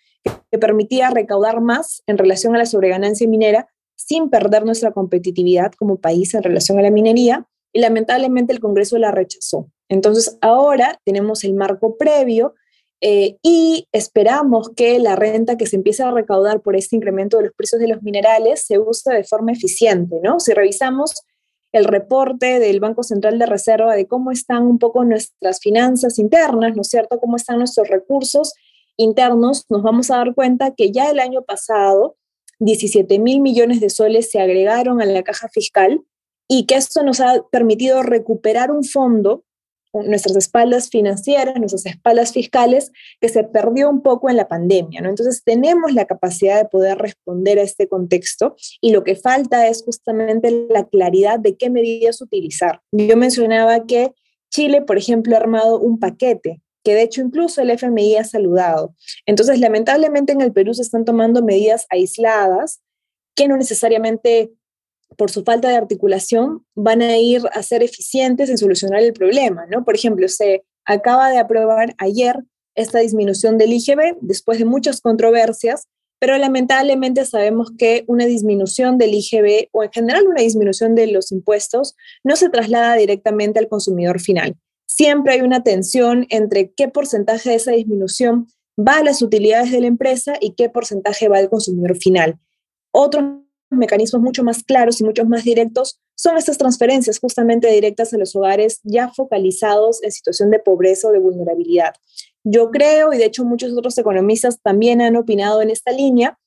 que 0.50 0.58
permitía 0.58 1.08
recaudar 1.10 1.60
más 1.60 2.02
en 2.06 2.18
relación 2.18 2.54
a 2.54 2.58
la 2.58 2.66
sobreganancia 2.66 3.26
minera 3.28 3.68
sin 3.96 4.30
perder 4.30 4.64
nuestra 4.64 4.92
competitividad 4.92 5.72
como 5.72 5.98
país 5.98 6.34
en 6.34 6.42
relación 6.42 6.78
a 6.78 6.82
la 6.82 6.90
minería 6.90 7.46
y 7.72 7.80
lamentablemente 7.80 8.52
el 8.52 8.60
Congreso 8.60 8.98
la 8.98 9.10
rechazó. 9.10 9.68
Entonces 9.88 10.38
ahora 10.40 11.00
tenemos 11.04 11.44
el 11.44 11.54
marco 11.54 11.96
previo 11.96 12.54
eh, 13.00 13.36
y 13.42 13.86
esperamos 13.92 14.70
que 14.70 14.98
la 14.98 15.16
renta 15.16 15.56
que 15.56 15.66
se 15.66 15.76
empiece 15.76 16.02
a 16.02 16.10
recaudar 16.10 16.60
por 16.60 16.76
este 16.76 16.96
incremento 16.96 17.36
de 17.36 17.44
los 17.44 17.52
precios 17.54 17.80
de 17.80 17.88
los 17.88 18.02
minerales 18.02 18.64
se 18.64 18.78
use 18.78 19.12
de 19.12 19.24
forma 19.24 19.52
eficiente, 19.52 20.18
¿no? 20.22 20.40
Si 20.40 20.52
revisamos 20.54 21.14
el 21.72 21.84
reporte 21.84 22.58
del 22.58 22.80
Banco 22.80 23.02
Central 23.02 23.38
de 23.38 23.46
Reserva 23.46 23.94
de 23.94 24.06
cómo 24.06 24.30
están 24.30 24.66
un 24.66 24.78
poco 24.78 25.04
nuestras 25.04 25.60
finanzas 25.60 26.18
internas, 26.18 26.74
¿no 26.74 26.80
es 26.80 26.88
cierto? 26.88 27.18
Cómo 27.20 27.36
están 27.36 27.58
nuestros 27.58 27.88
recursos 27.88 28.54
internos, 28.96 29.66
nos 29.68 29.82
vamos 29.82 30.10
a 30.10 30.16
dar 30.16 30.34
cuenta 30.34 30.74
que 30.74 30.90
ya 30.90 31.10
el 31.10 31.20
año 31.20 31.42
pasado 31.42 32.16
17 32.58 33.18
mil 33.18 33.40
millones 33.40 33.80
de 33.80 33.90
soles 33.90 34.30
se 34.30 34.40
agregaron 34.40 35.00
a 35.00 35.06
la 35.06 35.22
caja 35.22 35.48
fiscal 35.48 36.02
y 36.48 36.66
que 36.66 36.76
esto 36.76 37.02
nos 37.02 37.20
ha 37.20 37.42
permitido 37.50 38.02
recuperar 38.02 38.70
un 38.70 38.84
fondo 38.84 39.44
nuestras 40.04 40.36
espaldas 40.36 40.90
financieras, 40.90 41.56
nuestras 41.56 41.86
espaldas 41.86 42.32
fiscales, 42.32 42.92
que 43.20 43.28
se 43.28 43.44
perdió 43.44 43.88
un 43.88 44.02
poco 44.02 44.28
en 44.28 44.36
la 44.36 44.48
pandemia, 44.48 45.00
¿no? 45.00 45.08
Entonces 45.08 45.42
tenemos 45.44 45.92
la 45.94 46.04
capacidad 46.04 46.58
de 46.62 46.68
poder 46.68 46.98
responder 46.98 47.58
a 47.58 47.62
este 47.62 47.88
contexto 47.88 48.56
y 48.80 48.92
lo 48.92 49.04
que 49.04 49.16
falta 49.16 49.68
es 49.68 49.82
justamente 49.82 50.66
la 50.68 50.86
claridad 50.86 51.38
de 51.38 51.56
qué 51.56 51.70
medidas 51.70 52.20
utilizar. 52.20 52.82
Yo 52.92 53.16
mencionaba 53.16 53.86
que 53.86 54.12
Chile, 54.50 54.82
por 54.82 54.98
ejemplo, 54.98 55.34
ha 55.34 55.40
armado 55.40 55.80
un 55.80 55.98
paquete 55.98 56.60
que 56.86 56.94
de 56.94 57.02
hecho 57.02 57.20
incluso 57.20 57.60
el 57.60 57.70
FMI 57.70 58.14
ha 58.14 58.22
saludado. 58.22 58.94
Entonces, 59.26 59.58
lamentablemente 59.58 60.32
en 60.32 60.40
el 60.40 60.52
Perú 60.52 60.72
se 60.72 60.82
están 60.82 61.04
tomando 61.04 61.42
medidas 61.42 61.84
aisladas 61.90 62.80
que 63.34 63.48
no 63.48 63.56
necesariamente 63.56 64.52
por 65.16 65.28
su 65.32 65.42
falta 65.42 65.68
de 65.68 65.74
articulación, 65.74 66.64
van 66.76 67.02
a 67.02 67.16
ir 67.16 67.42
a 67.52 67.62
ser 67.64 67.82
eficientes 67.82 68.50
en 68.50 68.58
solucionar 68.58 69.02
el 69.02 69.12
problema, 69.12 69.66
¿no? 69.66 69.84
Por 69.84 69.96
ejemplo, 69.96 70.28
se 70.28 70.64
acaba 70.84 71.28
de 71.30 71.38
aprobar 71.38 71.96
ayer 71.98 72.36
esta 72.76 73.00
disminución 73.00 73.58
del 73.58 73.72
IGB 73.72 74.18
después 74.20 74.60
de 74.60 74.64
muchas 74.64 75.00
controversias, 75.00 75.88
pero 76.20 76.38
lamentablemente 76.38 77.24
sabemos 77.24 77.72
que 77.76 78.04
una 78.06 78.26
disminución 78.26 78.96
del 78.96 79.14
IGB 79.14 79.70
o 79.72 79.82
en 79.82 79.90
general 79.90 80.28
una 80.28 80.42
disminución 80.42 80.94
de 80.94 81.08
los 81.08 81.32
impuestos 81.32 81.96
no 82.22 82.36
se 82.36 82.48
traslada 82.48 82.94
directamente 82.94 83.58
al 83.58 83.68
consumidor 83.68 84.20
final. 84.20 84.56
Siempre 84.86 85.34
hay 85.34 85.40
una 85.42 85.62
tensión 85.62 86.26
entre 86.30 86.72
qué 86.72 86.88
porcentaje 86.88 87.50
de 87.50 87.56
esa 87.56 87.72
disminución 87.72 88.48
va 88.78 88.98
a 88.98 89.04
las 89.04 89.22
utilidades 89.22 89.72
de 89.72 89.80
la 89.80 89.86
empresa 89.86 90.34
y 90.40 90.54
qué 90.54 90.68
porcentaje 90.68 91.28
va 91.28 91.38
al 91.38 91.50
consumidor 91.50 91.96
final. 91.96 92.38
Otro 92.92 93.42
mecanismos 93.70 94.22
mucho 94.22 94.44
más 94.44 94.62
claros 94.62 95.00
y 95.00 95.04
muchos 95.04 95.26
más 95.28 95.44
directos 95.44 96.00
son 96.14 96.36
estas 96.36 96.56
transferencias 96.56 97.18
justamente 97.18 97.70
directas 97.70 98.12
a 98.14 98.18
los 98.18 98.34
hogares 98.36 98.80
ya 98.84 99.10
focalizados 99.12 100.02
en 100.02 100.12
situación 100.12 100.50
de 100.50 100.60
pobreza 100.60 101.08
o 101.08 101.12
de 101.12 101.18
vulnerabilidad. 101.18 101.94
Yo 102.44 102.70
creo, 102.70 103.12
y 103.12 103.18
de 103.18 103.26
hecho 103.26 103.44
muchos 103.44 103.72
otros 103.76 103.98
economistas 103.98 104.60
también 104.62 105.00
han 105.00 105.16
opinado 105.16 105.62
en 105.62 105.70
esta 105.70 105.90
línea, 105.90 106.38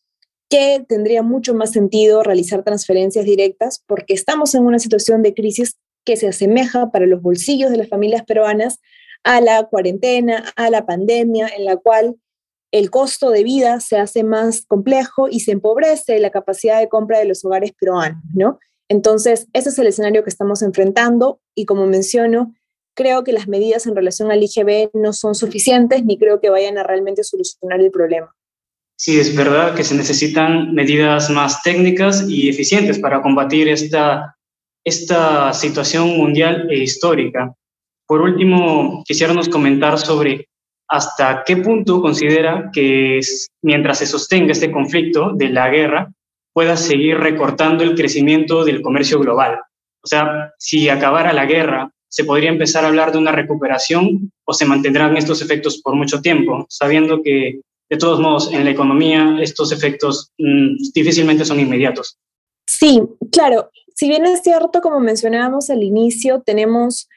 que 0.50 0.84
tendría 0.88 1.22
mucho 1.22 1.54
más 1.54 1.72
sentido 1.72 2.24
realizar 2.24 2.64
transferencias 2.64 3.26
directas 3.26 3.84
porque 3.86 4.14
estamos 4.14 4.56
en 4.56 4.66
una 4.66 4.80
situación 4.80 5.22
de 5.22 5.36
crisis 5.36 5.78
que 6.10 6.18
se 6.18 6.28
asemeja 6.28 6.90
para 6.90 7.06
los 7.06 7.22
bolsillos 7.22 7.70
de 7.70 7.78
las 7.78 7.88
familias 7.88 8.24
peruanas 8.26 8.80
a 9.24 9.42
la 9.42 9.66
cuarentena, 9.66 10.52
a 10.56 10.72
la 10.72 10.84
pandemia, 10.84 11.48
en 11.56 11.66
la 11.66 11.78
cual 11.78 12.16
el 12.72 12.90
costo 12.90 13.30
de 13.30 13.44
vida 13.44 13.80
se 13.80 14.00
hace 14.00 14.24
más 14.24 14.66
complejo 14.66 15.28
y 15.30 15.42
se 15.42 15.52
empobrece 15.52 16.18
la 16.18 16.32
capacidad 16.32 16.80
de 16.80 16.90
compra 16.90 17.20
de 17.20 17.26
los 17.26 17.46
hogares 17.46 17.74
peruanos, 17.80 18.24
¿no? 18.34 18.58
Entonces, 18.88 19.50
ese 19.54 19.70
es 19.70 19.78
el 19.78 19.86
escenario 19.86 20.24
que 20.24 20.32
estamos 20.32 20.64
enfrentando 20.64 21.42
y 21.54 21.66
como 21.66 21.86
menciono, 21.86 22.56
creo 22.96 23.24
que 23.24 23.32
las 23.32 23.48
medidas 23.48 23.86
en 23.86 23.96
relación 23.96 24.32
al 24.32 24.42
IGB 24.42 24.90
no 24.96 25.14
son 25.14 25.36
suficientes 25.36 26.04
ni 26.04 26.18
creo 26.18 26.42
que 26.42 26.50
vayan 26.50 26.80
a 26.80 26.84
realmente 26.84 27.24
solucionar 27.24 27.82
el 27.82 27.92
problema. 27.92 28.36
Sí, 28.96 29.20
es 29.20 29.36
verdad 29.36 29.76
que 29.76 29.84
se 29.84 29.94
necesitan 29.94 30.74
medidas 30.74 31.30
más 31.30 31.62
técnicas 31.62 32.26
y 32.28 32.50
eficientes 32.50 32.98
para 32.98 33.22
combatir 33.22 33.70
esta, 33.70 34.36
esta 34.90 35.54
situación 35.54 36.18
mundial 36.18 36.68
e 36.70 36.80
histórica. 36.80 37.54
Por 38.08 38.22
último, 38.22 39.04
quisiéramos 39.06 39.48
comentar 39.48 39.98
sobre 39.98 40.50
hasta 40.88 41.44
qué 41.46 41.58
punto 41.58 42.02
considera 42.02 42.72
que 42.74 43.20
mientras 43.62 44.00
se 44.00 44.08
sostenga 44.08 44.52
este 44.52 44.72
conflicto 44.72 45.32
de 45.34 45.50
la 45.50 45.70
guerra, 45.70 46.12
pueda 46.52 46.76
seguir 46.76 47.18
recortando 47.20 47.84
el 47.84 47.96
crecimiento 47.96 48.66
del 48.66 48.82
comercio 48.82 49.20
global. 49.20 49.60
O 50.04 50.08
sea, 50.08 50.52
si 50.58 50.90
acabara 50.90 51.32
la 51.34 51.46
guerra, 51.46 51.92
¿se 52.10 52.24
podría 52.24 52.50
empezar 52.50 52.84
a 52.84 52.88
hablar 52.88 53.12
de 53.12 53.20
una 53.20 53.32
recuperación 53.32 54.32
o 54.46 54.54
se 54.54 54.66
mantendrán 54.66 55.16
estos 55.16 55.44
efectos 55.44 55.80
por 55.80 55.96
mucho 55.96 56.22
tiempo, 56.22 56.66
sabiendo 56.68 57.22
que, 57.22 57.62
de 57.88 57.98
todos 57.98 58.20
modos, 58.20 58.52
en 58.52 58.66
la 58.66 58.72
economía 58.72 59.38
estos 59.40 59.72
efectos 59.72 60.32
mm, 60.40 60.92
difícilmente 60.96 61.46
son 61.46 61.60
inmediatos? 61.60 62.18
Sí, 62.70 63.02
claro. 63.32 63.72
Si 63.96 64.08
bien 64.08 64.28
es 64.28 64.44
cierto, 64.44 64.80
como 64.80 65.00
mencionábamos 65.00 65.72
al 65.72 65.82
inicio, 65.82 66.44
tenemos 66.46 67.10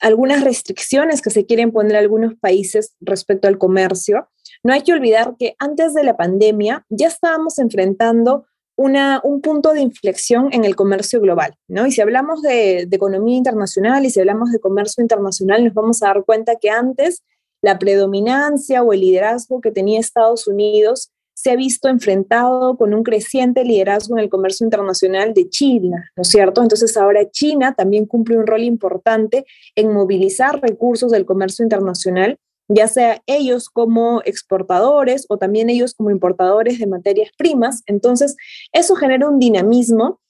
algunas 0.00 0.42
restricciones 0.42 1.20
que 1.20 1.28
se 1.28 1.44
quieren 1.44 1.72
poner 1.72 1.96
algunos 1.96 2.34
países 2.36 2.94
respecto 3.00 3.48
al 3.48 3.58
comercio, 3.58 4.30
no 4.62 4.72
hay 4.72 4.80
que 4.80 4.94
olvidar 4.94 5.34
que 5.38 5.54
antes 5.58 5.92
de 5.92 6.04
la 6.04 6.16
pandemia 6.16 6.86
ya 6.88 7.08
estábamos 7.08 7.58
enfrentando 7.58 8.46
un 8.76 9.40
punto 9.42 9.72
de 9.72 9.80
inflexión 9.80 10.48
en 10.52 10.64
el 10.64 10.76
comercio 10.76 11.20
global, 11.20 11.56
¿no? 11.66 11.86
Y 11.86 11.90
si 11.90 12.00
hablamos 12.00 12.42
de, 12.42 12.86
de 12.86 12.96
economía 12.96 13.36
internacional 13.36 14.06
y 14.06 14.10
si 14.10 14.20
hablamos 14.20 14.52
de 14.52 14.60
comercio 14.60 15.02
internacional, 15.02 15.64
nos 15.64 15.74
vamos 15.74 16.02
a 16.02 16.06
dar 16.06 16.24
cuenta 16.24 16.56
que 16.56 16.70
antes 16.70 17.24
la 17.60 17.78
predominancia 17.78 18.82
o 18.84 18.92
el 18.92 19.00
liderazgo 19.00 19.60
que 19.60 19.72
tenía 19.72 19.98
Estados 19.98 20.46
Unidos 20.46 21.10
se 21.40 21.52
ha 21.52 21.56
visto 21.56 21.88
enfrentado 21.88 22.76
con 22.76 22.92
un 22.92 23.04
creciente 23.04 23.62
liderazgo 23.62 24.18
en 24.18 24.24
el 24.24 24.28
comercio 24.28 24.64
internacional 24.64 25.34
de 25.34 25.48
China, 25.48 26.10
¿no 26.16 26.22
es 26.22 26.28
cierto? 26.30 26.62
Entonces 26.62 26.96
ahora 26.96 27.30
China 27.30 27.74
también 27.76 28.06
cumple 28.06 28.36
un 28.36 28.44
rol 28.44 28.64
importante 28.64 29.46
en 29.76 29.92
movilizar 29.92 30.60
recursos 30.60 31.12
del 31.12 31.24
comercio 31.24 31.62
internacional, 31.62 32.40
ya 32.66 32.88
sea 32.88 33.22
ellos 33.26 33.68
como 33.68 34.20
exportadores 34.24 35.26
o 35.28 35.38
también 35.38 35.70
ellos 35.70 35.94
como 35.94 36.10
importadores 36.10 36.80
de 36.80 36.88
materias 36.88 37.30
primas. 37.38 37.84
Entonces, 37.86 38.34
eso 38.72 38.96
genera 38.96 39.28
un 39.28 39.38
dinamismo 39.38 40.20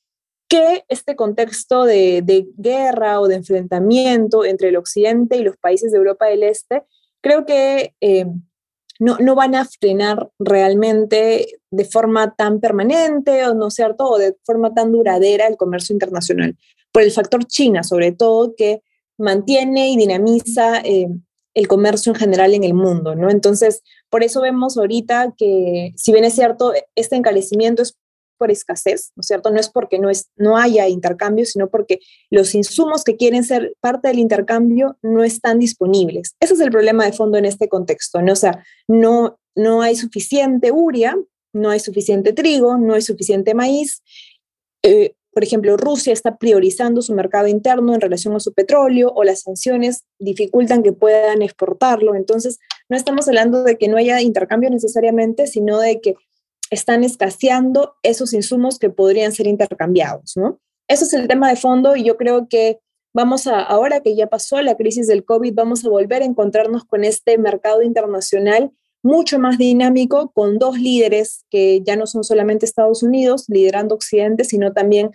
que 0.46 0.84
este 0.88 1.16
contexto 1.16 1.84
de, 1.84 2.22
guerra 2.58 3.20
o 3.20 3.28
de 3.28 3.36
enfrentamiento 3.36 4.44
entre 4.44 4.68
el 4.68 4.76
occidente 4.76 5.38
y 5.38 5.42
los 5.42 5.56
países 5.56 5.90
de 5.90 5.96
Europa 5.96 6.26
del 6.26 6.42
Este, 6.42 6.82
creo 7.22 7.46
que... 7.46 7.94
Eh, 8.02 8.26
no, 8.98 9.16
no 9.18 9.34
van 9.34 9.54
a 9.54 9.64
frenar 9.64 10.30
realmente 10.38 11.46
de 11.70 11.84
forma 11.84 12.34
tan 12.34 12.60
permanente 12.60 13.46
o 13.46 13.54
no 13.54 13.70
cierto 13.70 14.04
o 14.04 14.18
de 14.18 14.36
forma 14.44 14.74
tan 14.74 14.92
duradera 14.92 15.46
el 15.46 15.56
comercio 15.56 15.92
internacional. 15.92 16.56
Por 16.92 17.02
el 17.02 17.12
factor 17.12 17.44
China 17.44 17.82
sobre 17.82 18.12
todo 18.12 18.54
que 18.56 18.82
mantiene 19.18 19.90
y 19.90 19.96
dinamiza 19.96 20.80
eh, 20.80 21.08
el 21.54 21.68
comercio 21.68 22.12
en 22.12 22.18
general 22.18 22.54
en 22.54 22.62
el 22.62 22.74
mundo 22.74 23.16
no 23.16 23.30
entonces 23.30 23.82
por 24.10 24.22
eso 24.22 24.40
vemos 24.40 24.78
ahorita 24.78 25.34
que 25.36 25.92
si 25.96 26.12
bien 26.12 26.24
es 26.24 26.34
cierto 26.34 26.72
este 26.94 27.16
encarecimiento 27.16 27.82
es 27.82 27.96
por 28.38 28.50
escasez, 28.50 29.12
¿no 29.16 29.20
es 29.20 29.26
cierto? 29.26 29.50
No 29.50 29.60
es 29.60 29.68
porque 29.68 29.98
no, 29.98 30.08
es, 30.08 30.30
no 30.36 30.56
haya 30.56 30.88
intercambio, 30.88 31.44
sino 31.44 31.68
porque 31.68 32.00
los 32.30 32.54
insumos 32.54 33.04
que 33.04 33.16
quieren 33.16 33.44
ser 33.44 33.76
parte 33.80 34.08
del 34.08 34.18
intercambio 34.18 34.96
no 35.02 35.24
están 35.24 35.58
disponibles. 35.58 36.36
Ese 36.40 36.54
es 36.54 36.60
el 36.60 36.70
problema 36.70 37.04
de 37.04 37.12
fondo 37.12 37.36
en 37.36 37.44
este 37.44 37.68
contexto, 37.68 38.22
¿no? 38.22 38.32
O 38.32 38.36
sea, 38.36 38.64
no, 38.86 39.38
no 39.54 39.82
hay 39.82 39.96
suficiente 39.96 40.72
uria, 40.72 41.18
no 41.52 41.70
hay 41.70 41.80
suficiente 41.80 42.32
trigo, 42.32 42.78
no 42.78 42.94
hay 42.94 43.02
suficiente 43.02 43.54
maíz. 43.54 44.02
Eh, 44.82 45.14
por 45.38 45.44
ejemplo, 45.44 45.76
Rusia 45.76 46.12
está 46.12 46.36
priorizando 46.36 47.00
su 47.00 47.14
mercado 47.14 47.46
interno 47.46 47.94
en 47.94 48.00
relación 48.00 48.34
a 48.34 48.40
su 48.40 48.52
petróleo 48.52 49.12
o 49.14 49.22
las 49.22 49.42
sanciones 49.42 50.04
dificultan 50.18 50.82
que 50.82 50.92
puedan 50.92 51.42
exportarlo. 51.42 52.16
Entonces, 52.16 52.58
no 52.88 52.96
estamos 52.96 53.28
hablando 53.28 53.62
de 53.62 53.78
que 53.78 53.86
no 53.86 53.98
haya 53.98 54.20
intercambio 54.20 54.68
necesariamente, 54.68 55.46
sino 55.46 55.78
de 55.78 56.00
que 56.00 56.16
están 56.70 57.04
escaseando 57.04 57.94
esos 58.02 58.32
insumos 58.32 58.78
que 58.78 58.90
podrían 58.90 59.32
ser 59.32 59.46
intercambiados, 59.46 60.36
¿no? 60.36 60.60
Eso 60.88 61.04
es 61.04 61.12
el 61.12 61.28
tema 61.28 61.48
de 61.50 61.56
fondo 61.56 61.96
y 61.96 62.04
yo 62.04 62.16
creo 62.16 62.48
que 62.48 62.80
vamos 63.14 63.46
a, 63.46 63.60
ahora 63.60 64.00
que 64.00 64.14
ya 64.14 64.26
pasó 64.26 64.60
la 64.62 64.76
crisis 64.76 65.06
del 65.06 65.24
COVID, 65.24 65.54
vamos 65.54 65.84
a 65.84 65.90
volver 65.90 66.22
a 66.22 66.26
encontrarnos 66.26 66.84
con 66.84 67.04
este 67.04 67.36
mercado 67.38 67.82
internacional 67.82 68.72
mucho 69.02 69.38
más 69.38 69.58
dinámico, 69.58 70.30
con 70.32 70.58
dos 70.58 70.78
líderes 70.78 71.44
que 71.50 71.82
ya 71.82 71.96
no 71.96 72.06
son 72.06 72.24
solamente 72.24 72.66
Estados 72.66 73.02
Unidos 73.02 73.44
liderando 73.48 73.94
Occidente, 73.94 74.44
sino 74.44 74.72
también 74.72 75.10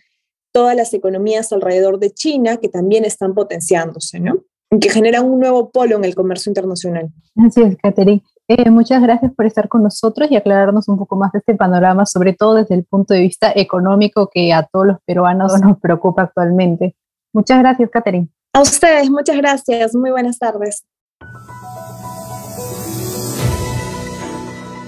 todas 0.51 0.75
las 0.75 0.93
economías 0.93 1.51
alrededor 1.51 1.99
de 1.99 2.11
China 2.11 2.57
que 2.57 2.69
también 2.69 3.05
están 3.05 3.33
potenciándose, 3.33 4.19
¿no? 4.19 4.43
Que 4.79 4.89
generan 4.89 5.25
un 5.25 5.39
nuevo 5.39 5.69
polo 5.69 5.97
en 5.97 6.05
el 6.05 6.15
comercio 6.15 6.49
internacional. 6.49 7.09
Así 7.35 7.61
es, 7.61 7.75
Catherine. 7.77 8.23
Eh, 8.49 8.69
muchas 8.69 9.01
gracias 9.01 9.31
por 9.33 9.45
estar 9.45 9.69
con 9.69 9.83
nosotros 9.83 10.29
y 10.29 10.35
aclararnos 10.35 10.89
un 10.89 10.97
poco 10.97 11.15
más 11.15 11.31
de 11.31 11.39
este 11.39 11.55
panorama, 11.55 12.05
sobre 12.05 12.33
todo 12.33 12.55
desde 12.55 12.75
el 12.75 12.83
punto 12.83 13.13
de 13.13 13.21
vista 13.21 13.53
económico 13.55 14.29
que 14.31 14.51
a 14.51 14.63
todos 14.63 14.85
los 14.85 14.97
peruanos 15.05 15.59
nos 15.61 15.79
preocupa 15.79 16.23
actualmente. 16.23 16.95
Muchas 17.31 17.59
gracias, 17.59 17.89
Catherine. 17.89 18.27
A 18.53 18.61
ustedes, 18.61 19.09
muchas 19.09 19.37
gracias. 19.37 19.95
Muy 19.95 20.11
buenas 20.11 20.37
tardes. 20.37 20.85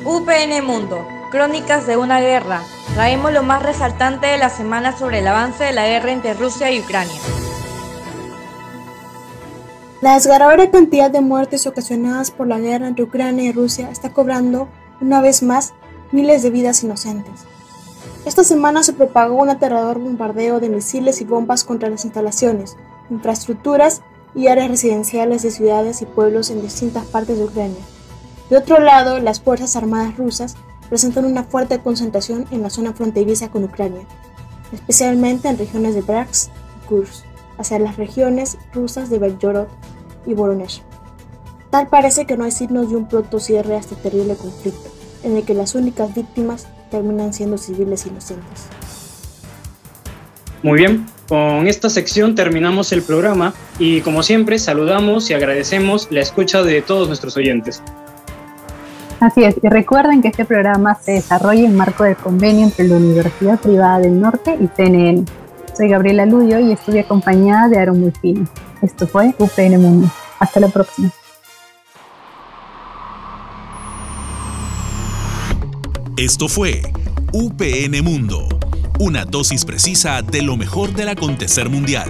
UPN 0.06 0.64
Mundo, 0.64 1.00
Crónicas 1.32 1.88
de 1.88 1.98
una 1.98 2.20
guerra. 2.20 2.62
Traemos 2.94 3.34
lo 3.34 3.42
más 3.42 3.64
resaltante 3.64 4.28
de 4.28 4.38
la 4.38 4.50
semana 4.50 4.96
sobre 4.96 5.20
el 5.20 5.28
avance 5.28 5.64
de 5.64 5.72
la 5.72 5.88
guerra 5.88 6.12
entre 6.12 6.34
Rusia 6.34 6.72
y 6.72 6.82
Ucrania. 6.82 7.20
La 10.06 10.14
desgarradora 10.14 10.70
cantidad 10.70 11.10
de 11.10 11.20
muertes 11.20 11.66
ocasionadas 11.66 12.30
por 12.30 12.46
la 12.46 12.60
guerra 12.60 12.88
entre 12.88 13.06
Ucrania 13.06 13.46
y 13.46 13.52
Rusia 13.52 13.90
está 13.90 14.14
cobrando, 14.14 14.70
una 15.02 15.20
vez 15.20 15.42
más, 15.42 15.74
miles 16.12 16.44
de 16.44 16.52
vidas 16.52 16.84
inocentes. 16.84 17.46
Esta 18.24 18.44
semana 18.44 18.84
se 18.84 18.94
propagó 18.94 19.42
un 19.42 19.50
aterrador 19.50 19.98
bombardeo 19.98 20.60
de 20.60 20.70
misiles 20.70 21.22
y 21.22 21.24
bombas 21.26 21.64
contra 21.64 21.90
las 21.90 22.06
instalaciones, 22.06 22.78
infraestructuras 23.10 24.04
y 24.36 24.46
áreas 24.46 24.70
residenciales 24.70 25.42
de 25.42 25.50
ciudades 25.50 26.04
y 26.04 26.06
pueblos 26.06 26.52
en 26.52 26.62
distintas 26.62 27.06
partes 27.08 27.40
de 27.40 27.46
Ucrania. 27.46 27.82
De 28.52 28.58
otro 28.58 28.78
lado, 28.78 29.18
las 29.20 29.42
Fuerzas 29.42 29.76
Armadas 29.76 30.18
rusas 30.18 30.56
presentan 30.88 31.26
una 31.26 31.46
fuerte 31.46 31.80
concentración 31.80 32.46
en 32.52 32.62
la 32.62 32.70
zona 32.70 32.94
fronteriza 32.94 33.50
con 33.50 33.64
Ucrania, 33.64 34.06
especialmente 34.72 35.48
en 35.48 35.58
regiones 35.58 35.96
de 35.96 36.02
Bryansk 36.02 36.52
y 36.52 36.88
Kursk, 36.90 37.26
hacia 37.58 37.80
las 37.80 37.98
regiones 37.98 38.60
rusas 38.72 39.10
de 39.10 39.18
Belgorod 39.18 39.68
y 40.26 40.34
Voronezh. 40.34 40.82
Tal 41.70 41.88
parece 41.88 42.26
que 42.26 42.38
no 42.38 42.44
hay 42.44 42.52
signos 42.52 42.90
de 42.90 42.96
un 42.96 43.08
pronto 43.08 43.40
cierre 43.40 43.76
a 43.76 43.80
este 43.80 43.96
terrible 43.96 44.36
conflicto, 44.36 44.90
en 45.24 45.38
el 45.38 45.44
que 45.44 45.54
las 45.54 45.76
únicas 45.76 46.14
víctimas 46.14 46.68
terminan 46.90 47.34
siendo 47.34 47.58
civiles 47.58 48.06
inocentes. 48.06 48.68
Muy 50.64 50.80
bien, 50.80 51.06
con 51.28 51.68
esta 51.68 51.90
sección 51.90 52.34
terminamos 52.36 52.92
el 52.92 53.02
programa 53.02 53.54
y 53.78 54.02
como 54.02 54.24
siempre 54.24 54.58
saludamos 54.58 55.30
y 55.30 55.34
agradecemos 55.34 56.08
la 56.12 56.22
escucha 56.22 56.64
de 56.64 56.82
todos 56.82 57.08
nuestros 57.08 57.36
oyentes. 57.38 57.82
Así 59.20 59.44
es, 59.44 59.56
y 59.62 59.68
recuerden 59.70 60.22
que 60.22 60.28
este 60.28 60.46
programa 60.46 60.96
se 60.96 61.14
desarrolla 61.14 61.66
en 61.66 61.76
marco 61.76 62.04
del 62.04 62.16
convenio 62.16 62.66
entre 62.66 62.88
la 62.88 62.98
Universidad 62.98 63.60
Privada 63.60 64.00
del 64.00 64.20
Norte 64.20 64.58
y 64.60 64.68
CNN. 64.76 65.26
Soy 65.76 65.90
Gabriela 65.90 66.26
Ludio 66.26 66.60
y 66.60 66.72
estoy 66.72 67.00
acompañada 67.00 67.68
de 67.70 67.80
Aaron 67.80 68.00
Mulfini. 68.00 68.46
Esto 68.82 69.08
fue 69.08 69.34
UPN 69.38 69.82
Mundo. 69.82 70.12
Hasta 70.40 70.60
la 70.60 70.68
próxima. 70.68 71.12
Esto 76.18 76.48
fue 76.48 76.82
UPN 77.34 78.02
Mundo, 78.02 78.48
una 79.00 79.26
dosis 79.26 79.66
precisa 79.66 80.22
de 80.22 80.42
lo 80.42 80.56
mejor 80.56 80.94
del 80.94 81.10
acontecer 81.10 81.70
mundial. 81.70 82.10